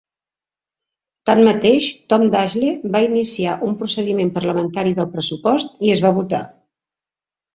[1.29, 6.41] Tanmateix, Tom Daschle va iniciar un procediment parlamentari del pressupost i es va votar.